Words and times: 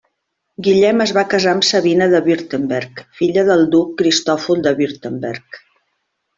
Guillem 0.67 1.03
es 1.03 1.11
va 1.17 1.23
casar 1.33 1.53
amb 1.57 1.67
Sabina 1.67 2.07
de 2.15 2.23
Württemberg, 2.29 3.05
filla 3.21 3.45
del 3.53 3.63
duc 3.77 3.95
Cristòfol 4.03 4.67
de 4.69 4.77
Württemberg. 4.83 5.65